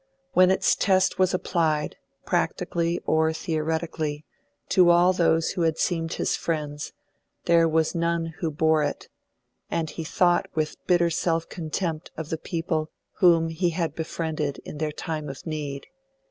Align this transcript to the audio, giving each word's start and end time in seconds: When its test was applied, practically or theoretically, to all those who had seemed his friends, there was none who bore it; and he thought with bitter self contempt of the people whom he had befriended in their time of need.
When 0.33 0.49
its 0.49 0.75
test 0.75 1.19
was 1.19 1.31
applied, 1.31 1.95
practically 2.25 2.99
or 3.05 3.31
theoretically, 3.33 4.25
to 4.69 4.89
all 4.89 5.13
those 5.13 5.51
who 5.51 5.61
had 5.61 5.77
seemed 5.77 6.13
his 6.13 6.35
friends, 6.35 6.91
there 7.45 7.69
was 7.69 7.93
none 7.93 8.33
who 8.39 8.49
bore 8.49 8.81
it; 8.81 9.09
and 9.69 9.91
he 9.91 10.03
thought 10.03 10.47
with 10.55 10.83
bitter 10.87 11.11
self 11.11 11.47
contempt 11.49 12.09
of 12.17 12.29
the 12.29 12.39
people 12.39 12.89
whom 13.19 13.49
he 13.49 13.69
had 13.69 13.93
befriended 13.93 14.57
in 14.65 14.79
their 14.79 14.91
time 14.91 15.29
of 15.29 15.45
need. 15.45 15.85